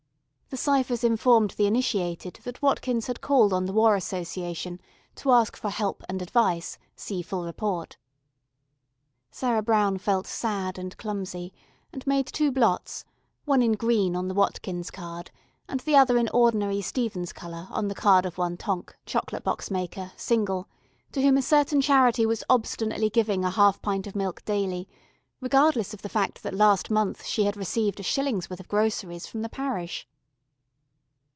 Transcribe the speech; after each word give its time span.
The 0.53 0.57
ciphers 0.57 1.05
informed 1.05 1.51
the 1.51 1.65
initiated 1.65 2.41
that 2.43 2.61
Watkins 2.61 3.07
had 3.07 3.21
called 3.21 3.53
on 3.53 3.63
the 3.67 3.71
War 3.71 3.95
Association, 3.95 4.81
to 5.15 5.31
ask 5.31 5.55
for 5.55 5.69
Help 5.69 6.03
and 6.09 6.21
Advice, 6.21 6.77
See 6.93 7.21
Full 7.21 7.45
Report. 7.45 7.95
Sarah 9.31 9.61
Brown 9.61 9.97
felt 9.97 10.27
sad 10.27 10.77
and 10.77 10.97
clumsy, 10.97 11.53
and 11.93 12.05
made 12.05 12.27
two 12.27 12.51
blots, 12.51 13.05
one 13.45 13.61
in 13.63 13.75
green 13.75 14.13
on 14.13 14.27
the 14.27 14.33
Watkins 14.33 14.91
card, 14.91 15.31
and 15.69 15.79
the 15.79 15.95
other 15.95 16.17
in 16.17 16.27
ordinary 16.33 16.81
Stephens 16.81 17.31
colour 17.31 17.69
on 17.71 17.87
the 17.87 17.95
card 17.95 18.25
of 18.25 18.37
one 18.37 18.57
Tonk, 18.57 18.93
chocolate 19.05 19.45
box 19.45 19.71
maker, 19.71 20.11
single, 20.17 20.67
to 21.13 21.21
whom 21.21 21.37
a 21.37 21.41
certain 21.41 21.79
charity 21.79 22.25
was 22.25 22.43
obstinately 22.49 23.09
giving 23.09 23.45
a 23.45 23.51
half 23.51 23.81
pint 23.81 24.05
of 24.05 24.17
milk 24.17 24.43
daily, 24.43 24.89
regardless 25.39 25.93
of 25.93 26.01
the 26.01 26.09
fact 26.09 26.43
that 26.43 26.53
last 26.53 26.91
month 26.91 27.25
she 27.25 27.45
had 27.45 27.55
received 27.55 28.01
a 28.01 28.03
shilling's 28.03 28.49
worth 28.49 28.59
of 28.59 28.67
groceries 28.67 29.25
from 29.25 29.43
the 29.43 29.47
Parish. 29.49 30.05